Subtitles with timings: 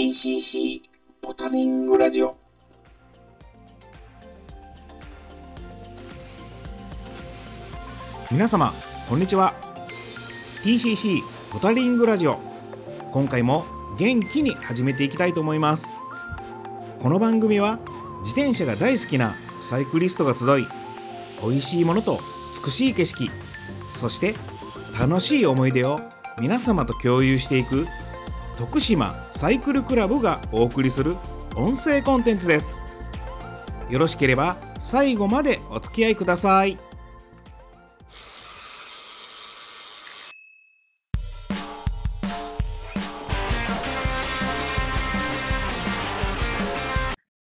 [0.00, 0.80] TCC
[1.20, 2.34] ポタリングラジオ
[8.32, 8.72] 皆様
[9.10, 9.52] こんにちは
[10.64, 11.20] TCC
[11.52, 12.40] ポタリングラジオ
[13.12, 13.66] 今回も
[13.98, 15.92] 元気に始めていきたいと思います
[16.98, 17.78] この番組は
[18.20, 20.66] 自転車が大好きなサイクリストが集い
[21.42, 22.20] 美味しいものと
[22.64, 23.30] 美しい景色
[23.94, 24.34] そして
[24.98, 26.00] 楽しい思い出を
[26.40, 27.86] 皆様と共有していく
[28.58, 31.16] 徳島サイクルクラブがお送りする
[31.56, 32.82] 音声コンテンツです
[33.88, 36.78] よろしければ最後までお付き合いください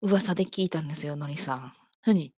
[0.02, 1.72] 噂で聞いたんですよ、のりさん。
[2.04, 2.32] 何？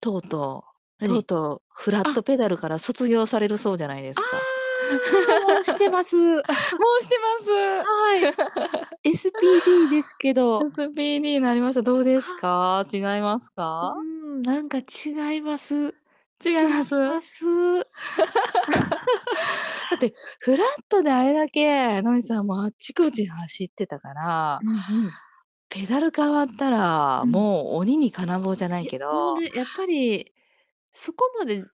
[0.00, 0.64] とうとう、と
[1.06, 1.24] う何？
[1.24, 2.14] とうフラッあ。
[2.14, 4.53] トペダルから卒業されるそうじゃないですあか。
[5.48, 6.16] あ、もうしてます。
[6.16, 6.42] もう
[7.02, 7.50] してます。
[7.52, 8.16] は
[9.04, 9.10] い。
[9.14, 10.60] SPD ですけど。
[10.60, 11.82] SPD になりました。
[11.82, 12.84] どうですか？
[12.92, 13.94] 違いますうか？
[13.96, 14.00] ー
[14.40, 15.74] ん、なんか違います。
[16.44, 16.94] 違います？
[16.94, 17.44] 違います。
[19.90, 24.78] だってフラットであれだけのりさんもあっちこっち走ってたから、うんうん。
[25.68, 27.30] ペダル変わったら、うん。
[27.30, 30.32] もう鬼に金棒じゃないけどね、やっぱり
[30.92, 31.64] そこまで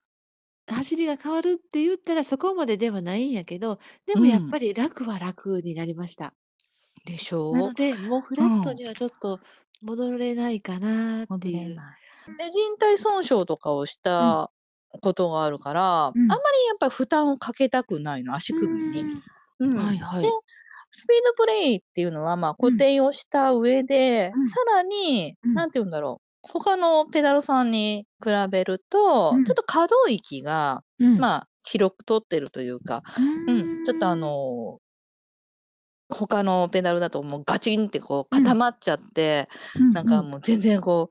[0.67, 4.21] 走りが変わるって言ったらそこまでではないんやけど、でうん。
[4.21, 6.33] もやっぱり楽は楽になりました。
[7.05, 7.51] でしょう？
[7.51, 8.47] なので、もうフうん。
[8.47, 9.41] ラットにはちょっと
[9.81, 11.83] 戻れないかなっていう。
[12.37, 14.41] で、靭帯損傷とかをしうん。
[14.41, 14.51] た
[14.89, 16.37] ことがあるから、あうんん。
[16.37, 19.09] まりやっぱ負担をかけたくないの、足う首に。
[19.13, 19.21] ーん。
[19.59, 19.77] うん。
[19.77, 20.35] で、はいはい。
[20.91, 22.83] スピードプレイっていうのは、まあ、固うん。
[22.87, 24.53] 定をした上で、うん。
[24.53, 25.55] さらに、うん。
[25.55, 29.45] なんて言うんだろう、他のペダルさんに比べると、うん。
[29.45, 31.17] ちょっと可動域が、うん。
[31.17, 34.15] まあ、広く取ってるというか、ううん、ちょっとあ。
[34.15, 34.79] の
[36.09, 38.43] 他のペダルだともうガチンってこううん。
[38.43, 39.47] 固まっちゃって。
[39.93, 41.09] なんかもう全然こ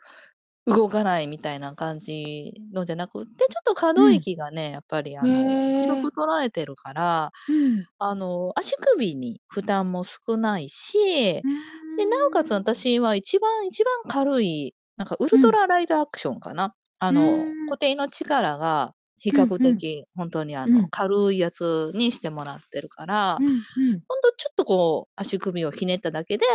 [0.67, 4.21] う動かないみたいな感じのじゃなくって、ちょっと可動うん。
[4.21, 5.63] 域がね、やっぱりあの。
[5.73, 7.87] 広く取られてるから、うん。
[7.99, 11.49] あの足首に負担も少ないし、う
[11.97, 12.53] で、なおかつ。
[12.53, 15.41] 私は一番一番軽い、なんかウうん。
[15.41, 16.75] ルトラライトアクションかな。
[16.99, 17.71] あうのーん。
[17.71, 19.81] 固定の力が比較うんうん。
[19.81, 20.91] 的ほんとにあのうん。
[20.91, 24.03] 軽いやつにしてもらってるから、うんうん。
[24.09, 26.47] ほんとちょっとこう足首をひねっただけで、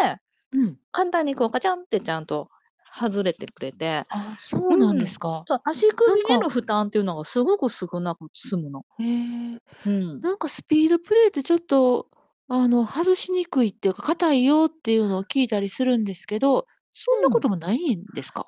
[0.52, 0.80] うん。
[0.92, 2.48] 簡単にこうガチャンってちゃんと
[2.96, 5.48] 外れてくれて、あ、そうなんうん、ですか。
[5.48, 8.86] そう、足なん首へのか負担っていうのがすごく少なく済むの。
[9.00, 9.04] へ
[9.56, 9.60] え。
[9.86, 10.24] うん。
[10.24, 12.10] なんかスピードプレイってちょっと
[12.48, 16.68] あの外しにくいっていうか、硬いよっていうのを聞いたりするんですけど、
[16.98, 17.36] そんなうん。
[17.36, 18.46] こともないんですか？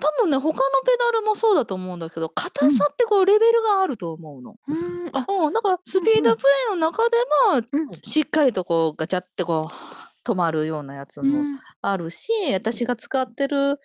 [0.00, 0.52] 多分ね、他の
[0.84, 2.30] ペダルもそうだと思うんだけど、
[2.60, 2.80] う硬ん。
[2.80, 4.56] さってこうレベルがあると思うの。
[4.68, 6.00] うーん、あ、うん、だからス。
[6.02, 7.16] ピードプレイの中で
[7.60, 8.00] も、うん。
[8.04, 11.60] しっかりとこうガチャってこう止まるようなやつもうん。
[11.82, 13.78] あるし、私が使ってる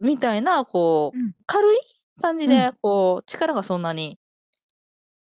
[0.00, 1.36] みたいなこううん。
[1.46, 1.78] 軽い
[2.22, 2.66] 感じうん。
[2.66, 4.18] で、こう力がそんなに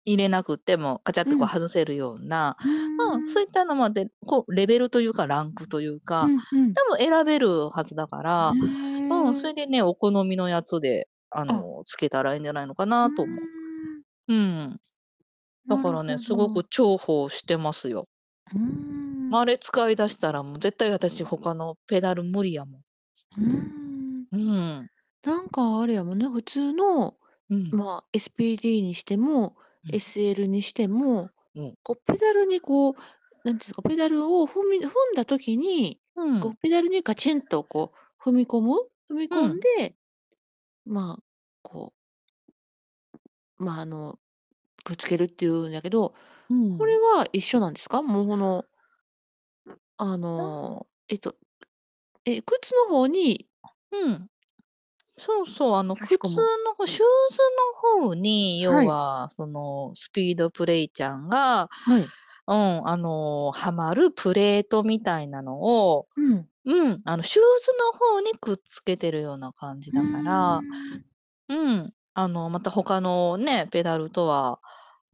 [0.05, 1.39] 入れなくっても、ガチャってうん。
[1.39, 2.67] こう外せるような、う
[2.97, 3.47] うん、そうい。
[3.47, 6.75] ったのまで、こうレベルというかランクといううか、んうん。
[6.75, 8.57] 多分選べるはずだから、
[9.09, 9.35] うん。
[9.35, 11.65] それでね、お好みのやつで、ああ。
[11.65, 13.45] の、つけたらいいんじゃないのかうなと思う。
[14.29, 14.81] うん。
[15.69, 16.65] だからね、すごくど。
[16.65, 18.07] 重宝してますよ。
[18.53, 19.35] うーん。
[19.39, 22.81] あれ使い出したらもう絶対私他のペダル無理やもん。
[24.31, 24.89] うん。
[25.23, 27.17] なんかあれやもんね、普通の、
[27.49, 27.71] うん。
[27.71, 29.55] まあ、SPD にしても、
[29.87, 29.97] うん。
[29.97, 31.77] SL にしても、うん。
[31.83, 32.99] こうペダルにこう、なん
[33.43, 35.99] ていうんですか、ペダルを踏み踏んだ時に、
[36.39, 36.57] こううん。
[36.61, 37.93] ペダルにガチンとこ
[38.25, 38.73] う踏み込む？
[39.09, 39.65] 踏みう込んん。
[39.79, 39.95] で、
[40.85, 41.23] まあ、
[41.63, 41.91] こう
[43.57, 44.19] まあ、あの、
[44.83, 46.15] くっつけるっていうんやけど、
[46.49, 46.79] うん。
[46.79, 48.01] これは一緒なんですか？
[48.03, 48.65] もうこの
[49.97, 50.55] ああ。
[50.57, 51.35] の、えっと、
[52.25, 53.47] え、靴の方に
[53.91, 54.29] うん。
[55.17, 56.49] そうそう、あの靴差し込む。
[56.65, 57.39] の方シューズ
[58.01, 58.95] の方に、要はい。
[58.95, 62.15] はそのスピードプレイちゃんが、はい。
[62.47, 66.49] うん、あの、はまるプレートみたいなのを、うん。
[66.65, 71.05] うん、あのシューズの方にくっつけてるような感じうだから、ーん。
[71.49, 74.59] うん、あの、また他のね、ペダルとは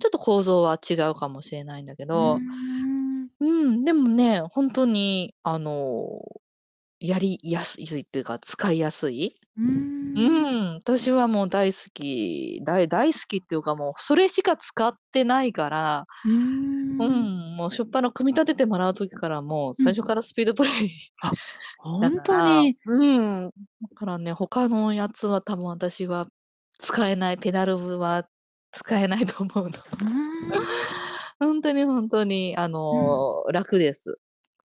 [0.01, 2.43] ちょっと構造は違うかもしれないんだけうーど、
[3.27, 3.31] ん。
[3.41, 6.21] うん、でもね、ほんとにあの、
[7.01, 9.40] やりやすいっていうか、使いやすい。
[9.57, 9.61] う
[10.15, 10.31] うーん。
[10.73, 16.31] ん、私はもう大好き、だい大好きっていうかもうそれしか使ってないから、うー。
[16.99, 19.91] うんん、もうしょっぱな組み立ててもらう時からもううん。
[19.91, 20.89] 最初からスピードプレイ
[21.19, 21.35] あ、
[21.77, 22.77] ほんとに。
[22.85, 23.51] うん、だ
[23.95, 26.27] からね、他のやつは多分私は
[26.79, 28.27] 使えない、ペダルは
[28.71, 29.71] 使えないと思うの。
[29.99, 30.67] うーん。
[31.39, 33.23] ほんとにほんとにあうん。
[33.23, 34.19] の、楽です。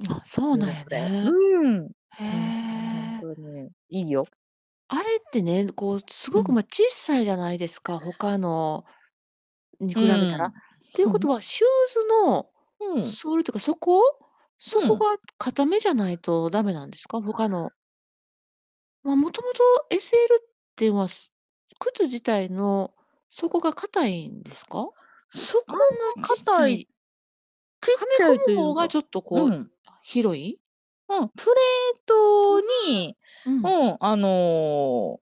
[0.08, 0.84] あ、そうなんや。
[0.90, 1.34] ね。
[1.60, 1.90] うん。
[2.10, 3.26] へほんとにほんえ。
[3.34, 3.70] とに。
[3.90, 4.26] いいよ。
[4.90, 6.56] あれってね、こうすごく、うん。
[6.56, 8.84] ま、小さいじゃないですか、他の
[9.80, 10.46] にう比べたら。
[10.48, 10.62] っん。
[10.94, 12.50] ていうことは、シューズの
[12.80, 13.18] うん。
[13.20, 14.02] ソールというか底
[14.74, 14.96] うん。
[14.96, 17.20] 底が硬めじゃないとダメなんですか？
[17.22, 17.72] 他の
[19.04, 20.44] ま、もともと SL っ
[20.76, 21.32] ていうのは、す
[21.78, 22.94] 靴自体の
[23.30, 24.90] 底が硬いんですか？
[25.30, 25.86] 底あんな
[26.16, 26.86] が硬い、ちっちゃい
[27.82, 29.70] ちっはめちゃいというか込む方がちょっとこう、うん。
[30.02, 30.60] 広い？
[31.08, 32.60] うん、プレート
[32.90, 33.56] に、うん。
[33.64, 35.20] うん、あの、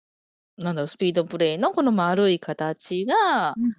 [0.58, 3.74] なんだろう、スピードプレイのこの丸い形が、うん。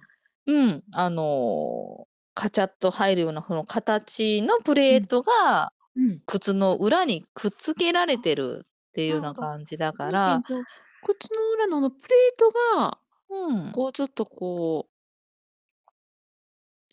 [0.47, 4.95] うん、あの、カチャッと入るようなこの形のプうん。
[4.95, 6.21] レートが、うん。
[6.25, 9.33] 靴の裏にくっつけられてるっていうような。
[9.35, 10.65] 感じだかに、えらんと、
[11.01, 12.99] 靴の裏のあのプレートが、
[13.29, 13.71] うん。
[13.71, 14.90] こうちょっとこう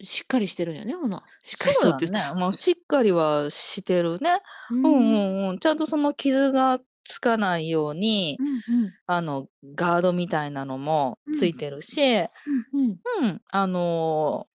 [0.03, 1.23] しっかりしてるんやね、ほな。
[1.43, 4.31] しっかりしそとうって言ったらま、しっかりはしてるね。
[4.71, 5.29] ううんうーん。
[5.47, 8.99] んうん、ちゃんとその傷がつかないように、うんうん。
[9.07, 11.35] あの、ガードみたいなのもうん。
[11.35, 13.01] ついてるし、ううんうん。
[13.27, 14.47] ん、あの、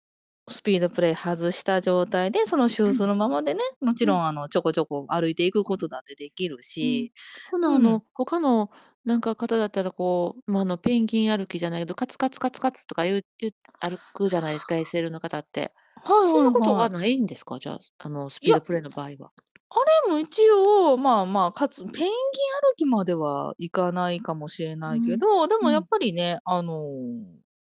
[0.52, 2.92] スピードプレイ外した状態で、そのシューうん。
[2.92, 4.16] ズのままでね、もちうん。
[4.16, 7.02] ろんあの、ちょこちょこ歩いていくことだってできるうん。
[7.02, 7.12] し、
[7.44, 7.98] ほな、あうん。
[7.98, 8.70] の、他の
[9.04, 15.74] なんか方だったらこう、ま、あの、ペンギン歩きじゃないけど、カツカツカツカツとかいうゆ歩くじゃないですか、SL の方って。
[15.96, 17.58] はいそんなことはいないんですか？
[17.58, 19.32] じゃあ、あの、スピードプレイの場合は。
[19.70, 25.88] あれも一応、まあまあ、かつペンギン歩きまではいかないかもしれないけうん、ど、でもやっうん。
[25.90, 26.82] ぱりね、あの、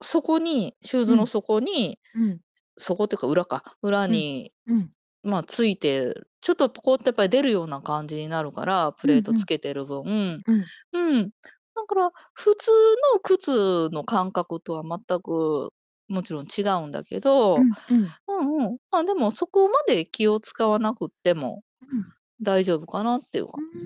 [0.02, 1.26] 底にシューズのうん。
[1.26, 2.42] 底にうん。
[2.78, 4.24] 底っていうか裏か、裏うん。
[4.24, 4.92] に、うん。
[5.24, 9.08] ま、ついてちょっとポコってやっぱり出るような感じになるから、プ。
[9.08, 10.04] レートつけてる分。
[10.46, 10.70] うん。
[10.94, 11.32] うん。
[11.76, 12.72] だから普通
[13.16, 15.72] の靴の感覚とは全く、
[16.10, 18.18] もちろん違うんだけど、うんうん。
[18.30, 22.14] うんうん、ま、でもそこまで気を使わなくってもうん。
[22.42, 23.80] 大丈夫かなっていうう感じ。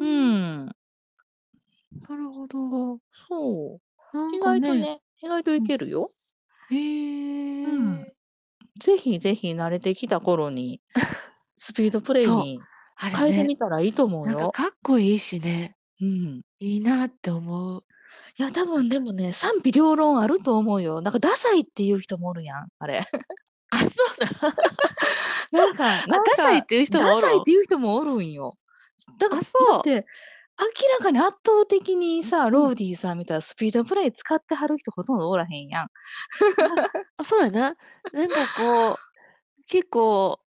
[0.00, 0.10] うーん。
[0.64, 0.76] ーん。
[2.08, 3.00] なるほど。
[3.28, 3.80] そう。
[4.12, 5.62] なん意外とね、意外というん。
[5.62, 6.12] けるよ。
[7.64, 8.00] うん。
[8.00, 8.14] へえ。
[8.80, 10.80] ぜひぜひ慣れてきた頃に、
[11.56, 12.60] スピードプレイそう、に
[12.98, 14.50] 変えてみたらいいと思うなんかよ。
[14.50, 15.76] かっこいいしね。
[16.00, 16.42] うん。
[16.58, 17.84] いいなって思う。
[18.38, 21.00] いや、多分でもね、賛否両論あると思うよ。
[21.02, 23.02] なんかダサいっていう人もおるやん、あれ。
[23.70, 24.54] あ、そうなん。
[25.52, 27.26] なんかあ、ダサいっていう人ダもおる？
[27.26, 27.30] ん？
[27.30, 28.52] サいっていう人もおるんよ。
[29.18, 29.80] だかだあ、そう。
[29.80, 30.06] って、
[30.60, 32.52] 明らかに圧倒的にさ、うん。
[32.52, 35.84] ローディーさんみたいなスピードプレイ使ってはる人ほとんどおらへんやん。
[35.84, 35.88] あ、
[37.18, 37.76] あ、そうやな。
[38.12, 38.96] なんかこう、
[39.66, 40.40] 結構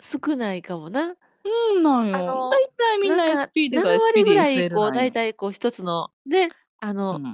[0.00, 1.14] 少ないかもな。
[1.44, 2.16] うん、なんよ。
[2.16, 5.00] あの、大体みんななんか SP とか7割 SPD、ぐらい SL こうなんよ。
[5.00, 6.48] 大体こう1つの、ね、
[6.80, 7.24] あのうん。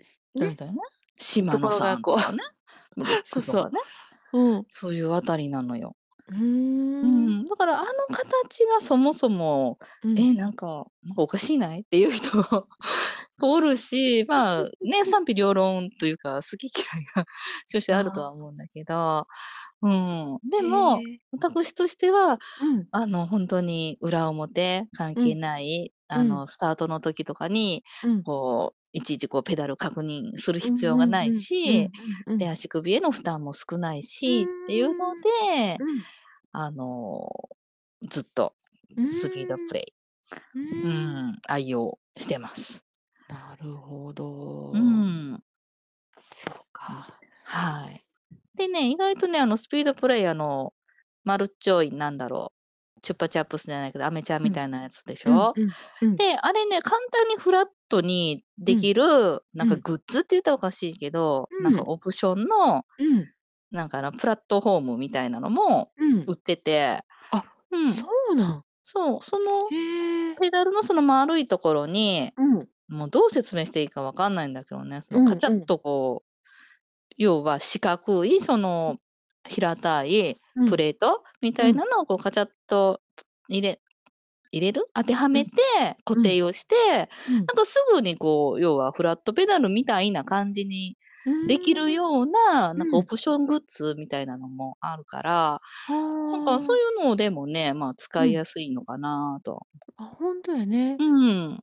[0.00, 0.46] しね。
[0.46, 0.80] だいたいね、
[1.18, 2.38] シマとこノろがこうさんとかね、
[2.96, 3.64] ブルッ そうそう。
[3.64, 3.80] クとかね。
[4.32, 4.64] うん。
[4.68, 5.96] そういうあたりなのよ。
[6.28, 6.42] うーん。
[7.00, 7.06] う
[7.42, 10.18] ん、だからあの形がそもそも、うん。
[10.18, 11.80] え、なんかなんかおかしない？
[11.82, 12.28] っていう人
[13.40, 17.24] お るし、まあ、ね、賛否両論というか、好き嫌いが
[17.68, 18.32] 少々あるとはああ。
[18.32, 19.26] 思うんだけど、
[19.82, 20.38] うん。
[20.50, 21.20] でへも、え。
[21.32, 22.88] 私としては、うん。
[22.92, 25.36] あの、ほんとに裏表関係うん。
[25.36, 26.22] ない、うん。
[26.22, 28.24] あの、スタートの時とかに、うん。
[28.24, 31.46] こう、いちいちこうペダル確認するうん必要がないうんうん。
[31.64, 31.92] うし、ん
[32.26, 32.50] うんうで、ん。
[32.50, 35.90] 足首への負担も少ないしっていうので、ん。
[35.92, 36.08] うん。
[36.52, 37.28] あの、
[38.08, 38.56] ずっと
[39.06, 39.76] スピードプん。
[39.76, 39.92] レイ
[40.54, 41.28] ううーん。
[41.32, 42.84] ん、愛用してます。
[43.28, 44.12] なるほ
[44.72, 44.78] うど。
[44.78, 45.42] ん。
[46.32, 47.06] そうか。
[47.44, 48.04] はい。
[48.54, 50.74] でね、意外とね、あの、スピードプレイ、あの、
[51.24, 52.52] 丸っちょい、なんだろ
[52.98, 54.48] う、チュッパチャップスじゃないけど、アメ車うん。
[54.48, 55.56] みたいなやつでしょ？
[55.56, 56.18] うんうん、うん。
[56.18, 58.74] で、あれね、簡単にフラットにうん。
[58.74, 59.02] できる、
[59.54, 59.82] なんかうん。
[59.82, 61.86] グッズって言ったらおかしいけど、なんかうん。
[61.86, 63.32] オプションの、うん。
[63.72, 66.28] なんかあの、プラットフォームみたいなのもうん。
[66.28, 67.94] 売ってて、あ、うん。
[67.94, 68.64] そうなん。
[68.90, 69.74] そう、そのへ
[70.32, 70.38] え。
[70.40, 72.68] ペダルのその丸いところに、うん。
[72.88, 75.30] もうどう説明していいかわかんないんだけどね、そのうんうん。
[75.30, 76.28] カチャッとこう、
[77.18, 78.96] 要は四角いそうん。
[78.96, 79.00] の
[79.48, 80.70] 平たいうん。
[80.70, 81.70] プレートみたうん。
[81.70, 83.00] いなのをこうカチャッと
[83.48, 83.80] 入れ
[84.52, 84.86] 入れる？
[84.94, 85.52] 当てはめて
[86.16, 86.20] うん。
[86.20, 86.30] 固うん。
[86.30, 86.76] 定をして、
[87.26, 87.48] うん。
[87.48, 90.96] なんかすぐにこう、要はフラットペダルみたいな感じに
[91.44, 91.92] できるん。
[91.92, 92.98] ような、なんかうん。
[92.98, 95.94] オプショングッズみたいなのもあるから、は
[96.32, 96.78] なんかそうあ。
[96.78, 98.34] いうのでもね、まあ、使いうん。
[98.34, 99.66] やすいのかなと。
[99.96, 101.00] あ、ほんとやね。
[101.00, 101.58] うん。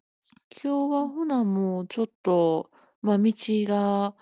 [0.63, 2.71] 今日はほな、もうちょっと、
[3.01, 4.15] ま、道が、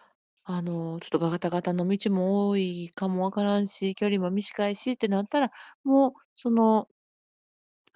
[0.44, 5.52] あの、ちょっとガタガタの道も多いかもわからんし、距離も短いしってなったら、
[5.84, 6.88] もうその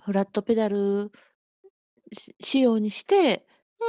[0.03, 1.11] フラットペダル
[2.13, 3.45] し仕様にして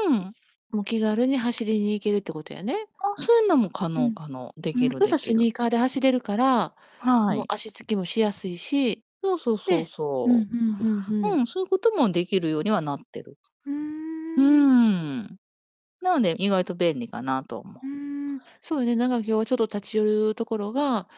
[0.08, 0.34] うん。
[0.70, 2.88] もう気軽に走りに行けるってことやね。
[3.00, 4.04] あ、そういうのも可うん。
[4.04, 4.52] 能可能。
[4.56, 5.36] できうん、そしたらスるできる。
[5.36, 6.74] ニーカーで走れるから、
[7.28, 7.48] もうはい。
[7.48, 10.48] 足つきもしやすいしそうそうそうそん
[11.22, 11.28] う。
[11.28, 13.38] うん、そういうこともできるようにはなってる。
[13.66, 13.72] うー。
[14.36, 15.38] うんん。
[16.02, 17.82] なので、意外と便利かなと思う。
[17.82, 17.97] うーん、
[18.62, 21.08] そうよね、なんか今日はちょっと立ち寄るところが。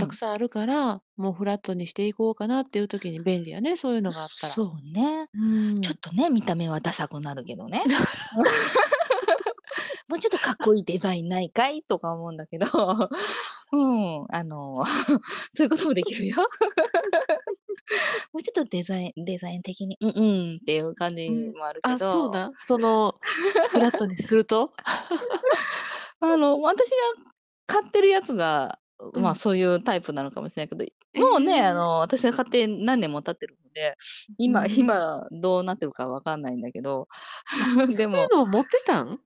[0.00, 4.52] たくさんあるから、もうフラットにしていこうかなっていう時に便利やね、そういうのがあったら。
[4.52, 5.28] そうね。
[5.34, 5.80] う。
[5.80, 7.82] ちょっとね、見た目はダサくなるけどね。
[10.08, 11.82] もうちょっとかっこいいデザインないかい？
[11.82, 12.66] とか思うんだけど、
[13.72, 13.76] う
[14.22, 14.82] ん、あの、
[15.52, 16.36] そういうこともできるよ。
[18.32, 20.22] もうちょっとデザインデザイン的に、うんう
[20.54, 21.52] んっていう感じうん。
[21.56, 22.32] もあるけあ、そうど。
[22.32, 22.52] なん？
[22.58, 23.16] その、
[23.70, 24.72] フラットにすると？
[26.20, 26.94] あの、私が
[27.66, 29.36] 買ってるやつが、うまあ、うん。
[29.36, 31.74] そういうタイプなのかもしれないけど、えもうね、あえ。
[31.74, 33.96] の、私が買って何年も経ってるので、
[34.38, 34.86] 今うん。
[34.86, 37.08] 今どうなってるかわかんないんだけど、
[37.50, 39.20] あ、そういでもうのを持ってたん？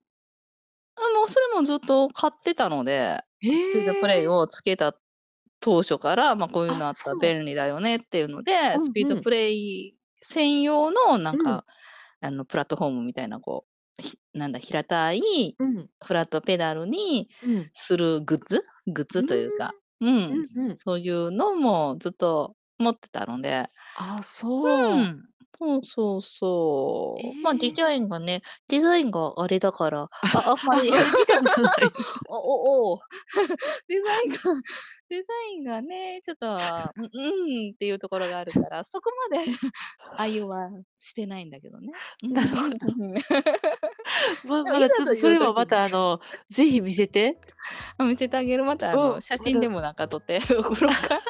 [0.97, 4.29] あ、もうそれもずっと買ってたので、へスピードプレイえ。
[4.29, 4.95] をつけた
[5.61, 7.17] 当初から、ま、こういうあ、のあったら。
[7.17, 8.91] 便利だよねっていうので、うんうん。
[8.91, 11.61] スピードプレイ専用のなんうん。
[11.61, 11.65] か、
[12.21, 13.70] あの、プラットフォームみたいなこう、
[14.01, 15.91] ひなんだ、平たいうん。
[16.05, 17.71] フラットペダルにうん。
[17.75, 18.61] するグッズ？
[18.87, 19.07] グッ。
[19.09, 20.77] ズというか、うん、うんうん。
[20.77, 23.69] そういうのもずっと持ってたので。
[23.95, 24.95] あ、そう。
[24.95, 25.30] うん、
[25.61, 27.43] そうそうそう。
[27.43, 27.75] ま、デええ。
[27.75, 30.91] ザインがね、デザインがあれだから、ああんまあ、り。
[32.29, 33.01] おおお、
[33.89, 34.37] デザインが
[35.11, 36.51] デザインがね、ちょっと、う
[37.13, 39.45] うんっていうところがあるから、そこまで
[40.17, 41.89] 愛用はしてないんだけどね。
[42.23, 42.69] なるほど。
[42.69, 47.39] までもいまだちょっとそれもまた、あの、ぜひ見せて。
[47.99, 48.65] あ、見せてあげる。
[48.65, 51.21] また、あの、うん、写真でもなんか撮って送ろっか。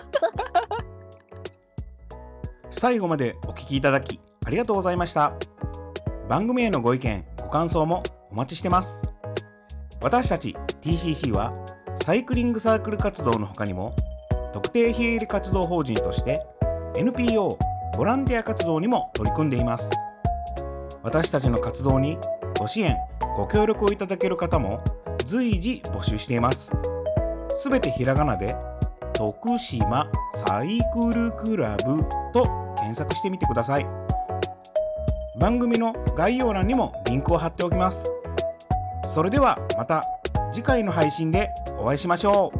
[2.70, 5.34] 最後までお聞きいただきありがとうございました。
[6.28, 9.12] 番組へのご意見、ご感想もお待ちしてます。
[10.02, 11.52] 私たち TCC は
[11.96, 13.94] サイクリングサークル活動の他にも
[14.52, 16.40] 特定非営利活動法人として
[16.96, 17.58] NPO
[17.96, 19.90] ボランティア活動にも取り組んでいます
[21.02, 22.16] 私たちの活動に
[22.58, 22.96] ご支援
[23.36, 24.82] ご協力をいただける方も
[25.26, 26.72] 随時募集しています
[27.48, 28.56] すべてひらがなで
[29.12, 32.59] 徳島サイクルクラブと
[32.90, 33.86] 検索してみてください。
[35.38, 38.12] 番組の概要欄にもリンクを貼っておきます。
[39.04, 40.02] それではまた
[40.52, 42.59] 次回の配信でお会いしましょう。